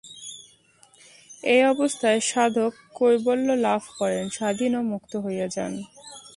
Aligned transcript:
এই 1.43 1.61
অবস্থায় 1.65 2.19
সাধক 2.29 2.71
কৈবল্য 2.95 3.47
লাভ 3.65 3.81
করেন, 3.99 4.25
স্বাধীন 4.29 4.71
ও 4.75 4.81
মুক্ত 4.91 5.13
হইয়া 5.25 5.47
যান। 5.55 5.73